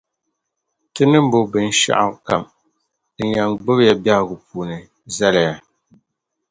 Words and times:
Ti 0.93 1.03
ni 1.11 1.19
bo 1.29 1.39
binshɛɣu 1.51 2.11
kam 2.27 2.43
din 3.15 3.31
yɛn 3.35 3.51
gbubi 3.59 3.83
ya 3.87 3.93
biεhigu 4.03 4.35
puuni 4.47 4.77
zali 5.15 5.41
ya. 5.47 5.53